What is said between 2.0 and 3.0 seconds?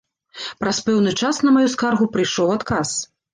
прыйшоў адказ.